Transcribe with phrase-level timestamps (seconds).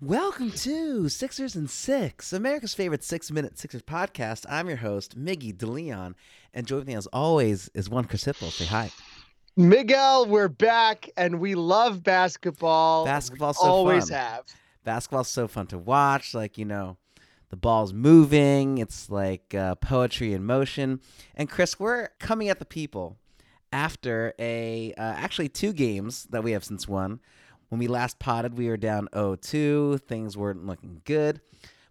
[0.00, 4.46] Welcome to Sixers and Six, America's favorite six minute Sixers podcast.
[4.48, 6.14] I'm your host, Miggy DeLeon,
[6.54, 8.50] and joining me as always is one Chris Hipple.
[8.50, 8.90] Say hi.
[9.56, 13.04] Miguel, we're back and we love basketball.
[13.04, 14.18] Basketball's We so always fun.
[14.18, 14.44] have.
[14.84, 16.32] Basketball's so fun to watch.
[16.32, 16.96] Like, you know,
[17.50, 21.00] the ball's moving, it's like uh, poetry in motion.
[21.34, 23.18] And Chris, we're coming at the people
[23.70, 27.20] after a uh, actually two games that we have since one.
[27.70, 30.00] When we last potted, we were down 0-2.
[30.02, 31.40] Things weren't looking good.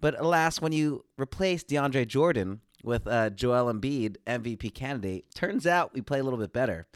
[0.00, 5.92] But alas, when you replace DeAndre Jordan with uh, Joel Embiid, MVP candidate, turns out
[5.92, 6.86] we play a little bit better.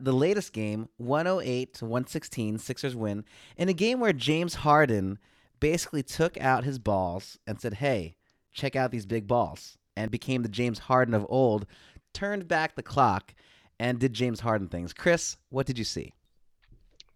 [0.00, 3.24] The latest game, 108 to 116, Sixers win,
[3.56, 5.18] in a game where James Harden
[5.60, 8.16] basically took out his balls and said, Hey,
[8.52, 11.66] check out these big balls, and became the James Harden of old,
[12.12, 13.32] turned back the clock,
[13.78, 14.92] and did James Harden things.
[14.92, 16.12] Chris, what did you see?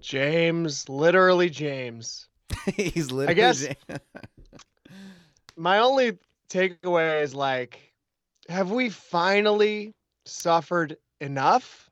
[0.01, 2.29] James, literally James.
[2.77, 3.31] He's literally.
[3.31, 3.67] I guess-
[5.57, 6.19] My only
[6.51, 7.93] takeaway is like,
[8.49, 11.85] have we finally suffered enough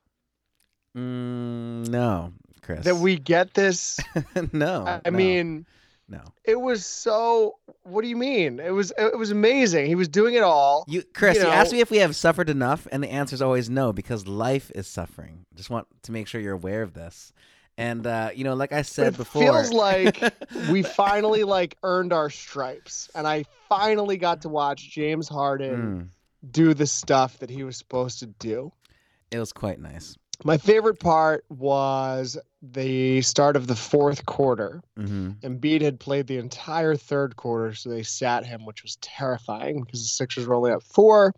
[0.95, 2.33] Mm, no,
[2.63, 2.83] Chris.
[2.85, 3.99] that we get this?
[4.51, 4.83] no.
[4.87, 5.65] I I no, mean,
[6.09, 6.21] no.
[6.43, 7.57] it was so.
[7.83, 8.59] What do you mean?
[8.59, 9.85] It was it was amazing.
[9.85, 10.85] He was doing it all.
[10.87, 13.43] You, Chris, you, you asked me if we have suffered enough, and the answer is
[13.43, 15.45] always no, because life is suffering.
[15.53, 17.31] Just want to make sure you're aware of this.
[17.77, 20.21] And uh, you know, like I said it before, feels like
[20.69, 26.51] we finally like earned our stripes, and I finally got to watch James Harden Mm,
[26.51, 28.71] do the stuff that he was supposed to do.
[29.31, 30.17] it was quite nice.
[30.43, 34.81] My favorite part was the start of the fourth quarter.
[34.95, 39.81] hmm Embiid had played the entire third quarter, so they sat him, which was terrifying
[39.83, 41.31] because the Sixers were only up four,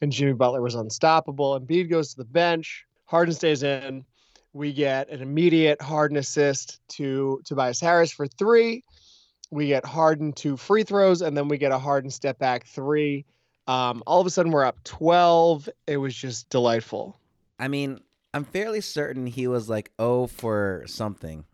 [0.00, 1.58] and Jimmy Butler was unstoppable.
[1.60, 2.86] Embiid goes to the bench.
[3.04, 4.04] Harden stays in.
[4.52, 8.84] We get an immediate Harden assist to Tobias Harris for three.
[9.50, 13.24] We get Harden two free throws, and then we get a Harden step back three.
[13.66, 15.68] Um, all of a sudden, we're up 12.
[15.86, 17.18] It was just delightful.
[17.58, 18.00] I mean,
[18.34, 21.44] I'm fairly certain he was like oh for something,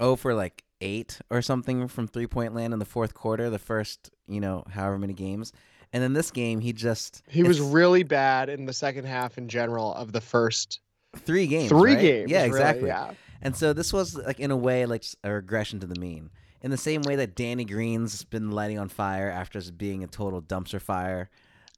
[0.00, 3.58] oh for like eight or something from three point land in the fourth quarter, the
[3.58, 5.52] first you know however many games,
[5.92, 9.48] and then this game he just He was really bad in the second half in
[9.48, 10.80] general of the first
[11.18, 12.00] three games, three right?
[12.00, 12.30] games.
[12.30, 12.88] yeah, really, exactly.
[12.88, 13.12] yeah.
[13.42, 16.30] And so this was like in a way like a regression to the mean.
[16.62, 20.06] In the same way that Danny Green's been lighting on fire after just being a
[20.06, 21.28] total dumpster fire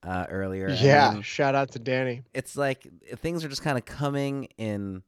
[0.04, 0.68] uh, earlier.
[0.68, 2.22] Yeah, then shout out to Danny.
[2.34, 2.86] it's like
[3.16, 5.02] things are just kind of coming in.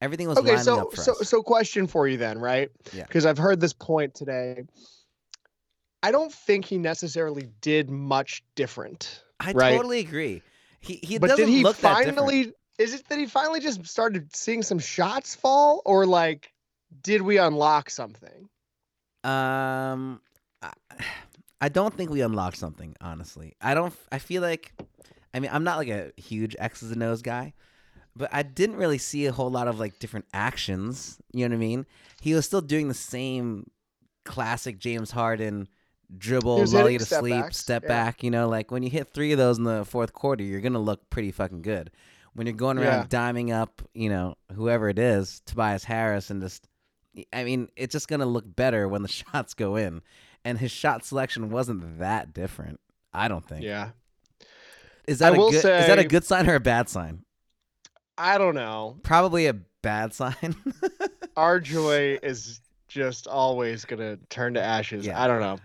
[0.00, 1.28] Everything was Okay, so up for so us.
[1.28, 2.70] so question for you then, right?
[2.92, 3.04] Yeah.
[3.04, 4.62] Because I've heard this point today.
[6.02, 9.22] I don't think he necessarily did much different.
[9.40, 9.74] I right.
[9.74, 10.42] totally agree.
[10.80, 12.18] He he but doesn't did he look that different.
[12.18, 16.52] finally is it that he finally just started seeing some shots fall or like
[17.02, 18.48] did we unlock something?
[19.22, 20.20] Um,
[20.62, 20.72] I,
[21.60, 22.94] I don't think we unlocked something.
[23.00, 23.94] Honestly, I don't.
[24.12, 24.72] I feel like,
[25.32, 27.54] I mean, I'm not like a huge X's and O's guy,
[28.14, 31.18] but I didn't really see a whole lot of like different actions.
[31.32, 31.86] You know what I mean?
[32.20, 33.70] He was still doing the same
[34.26, 35.68] classic James Harden
[36.18, 37.88] dribble, lull you to step sleep, backs, step yeah.
[37.88, 38.22] back.
[38.22, 40.78] You know, like when you hit three of those in the fourth quarter, you're gonna
[40.78, 41.90] look pretty fucking good.
[42.34, 46.66] When you're going around diming up, you know, whoever it is, Tobias Harris, and just
[47.32, 50.02] I mean, it's just gonna look better when the shots go in.
[50.46, 52.78] And his shot selection wasn't that different.
[53.14, 53.62] I don't think.
[53.62, 53.90] Yeah.
[55.06, 55.54] Is that I a good?
[55.54, 57.24] is that a good sign or a bad sign?
[58.18, 58.98] I don't know.
[59.02, 60.56] Probably a bad sign.
[61.36, 65.06] Our joy is just always gonna turn to ashes.
[65.06, 65.22] Yeah.
[65.22, 65.58] I don't know.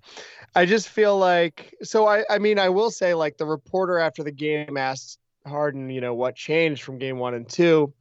[0.55, 4.23] I just feel like so I I mean I will say like the reporter after
[4.23, 7.93] the game asked Harden, you know, what changed from game one and two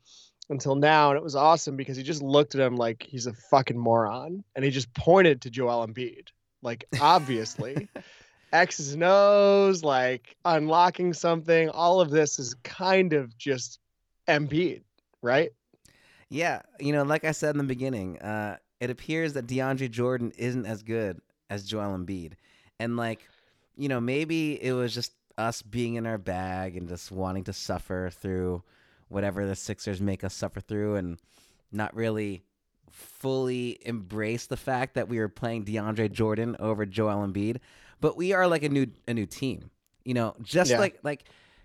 [0.51, 3.33] until now, and it was awesome because he just looked at him like he's a
[3.33, 4.45] fucking moron.
[4.55, 6.29] And he just pointed to Joel Embiid.
[6.63, 7.89] Like obviously.
[8.53, 13.79] X's and O's, like unlocking something, all of this is kind of just
[14.27, 14.83] Embiid,
[15.23, 15.51] right?
[16.31, 20.33] Yeah, you know, like I said in the beginning, uh, it appears that DeAndre Jordan
[20.37, 22.33] isn't as good as Joel Embiid,
[22.79, 23.21] and like,
[23.77, 27.53] you know, maybe it was just us being in our bag and just wanting to
[27.53, 28.63] suffer through
[29.09, 31.19] whatever the Sixers make us suffer through, and
[31.73, 32.43] not really
[32.91, 37.59] fully embrace the fact that we were playing DeAndre Jordan over Joel Embiid.
[38.01, 39.71] But we are like a new a new team,
[40.05, 40.79] you know, just Yeah.
[40.79, 41.25] like like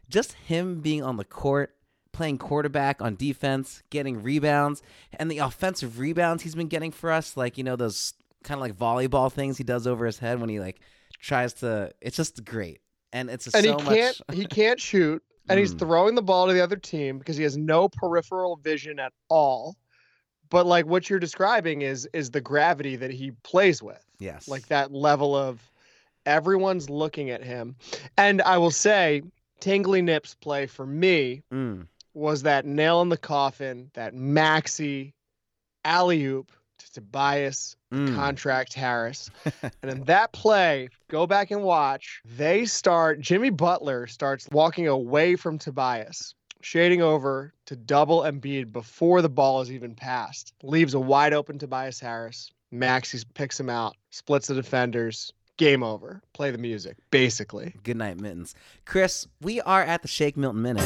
[0.10, 1.76] just him being on the court
[2.12, 4.82] playing quarterback on defense, getting rebounds,
[5.14, 8.62] and the offensive rebounds he's been getting for us, like you know those kind of
[8.62, 10.80] like volleyball things he does over his head when he like
[11.20, 11.92] tries to.
[12.02, 12.82] It's just great,
[13.14, 14.38] and it's and so he can't much.
[14.38, 15.80] he can't shoot and he's Mm.
[15.80, 19.76] throwing the ball to the other team because he has no peripheral vision at all
[20.50, 24.48] but like what you're describing is is the gravity that he plays with Yes.
[24.48, 25.60] Like that level of
[26.26, 27.76] everyone's looking at him.
[28.18, 29.22] And I will say,
[29.60, 31.88] Tingly Nips play for me Mm.
[32.14, 35.14] was that nail in the coffin, that Maxey
[35.84, 36.52] alley oop
[36.86, 38.16] to Tobias Mm.
[38.16, 39.30] contract Harris.
[39.84, 45.36] and in that play, go back and watch, they start, Jimmy Butler starts walking away
[45.36, 50.54] from Tobias, shading over to double Embiid before the ball is even passed.
[50.64, 52.50] Leaves a wide open Tobias Harris.
[52.72, 55.32] Maxey picks him out, splits the defenders.
[55.58, 56.20] Game over.
[56.34, 57.76] Play the music, basically.
[57.84, 58.56] Good night, Mittens.
[58.86, 60.82] Chris, we are at the Shake Milton Minute.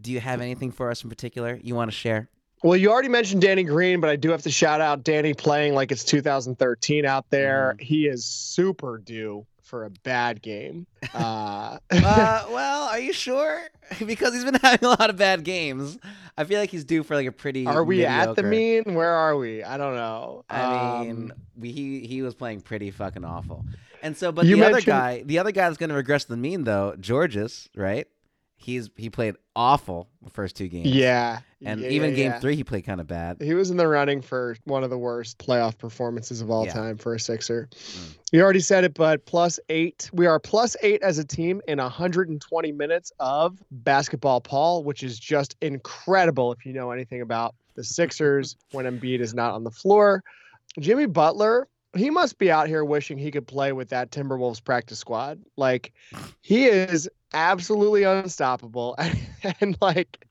[0.00, 2.28] Do you have anything for us in particular you want to share?
[2.62, 5.74] Well, you already mentioned Danny Green, but I do have to shout out Danny playing
[5.74, 7.76] like it's 2013 out there.
[7.78, 10.86] He is super due for a bad game.
[11.14, 13.62] Uh, Uh, well, are you sure?
[14.06, 15.98] because he's been having a lot of bad games.
[16.36, 17.66] I feel like he's due for like a pretty.
[17.66, 18.94] are we at the mean?
[18.94, 19.62] Where are we?
[19.62, 20.44] I don't know.
[20.50, 23.64] I mean, Um, we, he he was playing pretty fucking awful.
[24.02, 26.36] And so, but the other guy, the other guy that's going to regress to the
[26.36, 28.06] mean though, Georges, right?
[28.58, 30.88] He's he played awful the first two games.
[30.88, 31.40] yeah.
[31.64, 32.40] and Yeah, even yeah, game yeah.
[32.40, 33.40] three, he played kind of bad.
[33.40, 36.96] He was in the running for one of the worst playoff performances of all time
[36.96, 37.68] for a Sixer.
[37.72, 38.18] Mm.
[38.32, 40.10] You already said it, but plus eight.
[40.12, 45.18] We are plus eight as a team in 120 minutes of basketball, Paul, which is
[45.18, 49.70] just incredible if you know anything about the Sixers when Embiid is not on the
[49.70, 50.24] floor.
[50.80, 54.98] Jimmy Butler, he must be out here wishing he could play with that Timberwolves practice
[54.98, 55.40] squad.
[55.56, 55.92] Like,
[56.42, 58.96] he is absolutely unstoppable.
[59.60, 60.26] and, like,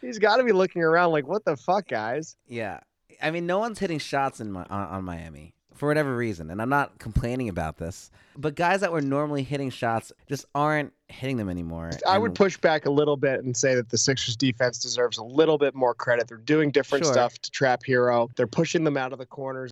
[0.00, 2.36] he's got to be looking around like, what the fuck, guys?
[2.46, 2.80] Yeah,
[3.22, 6.60] I mean, no one's hitting shots in my, on, on Miami for whatever reason, and
[6.60, 8.10] I'm not complaining about this.
[8.36, 11.90] But guys that were normally hitting shots just aren't hitting them anymore.
[12.06, 15.24] I would push back a little bit and say that the Sixers defense deserves a
[15.24, 16.28] little bit more credit.
[16.28, 17.12] They're doing different Sure.
[17.12, 18.28] stuff to trap Herro.
[18.36, 19.70] They're pushing them out of the corners.